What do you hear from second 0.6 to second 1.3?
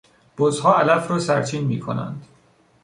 علف را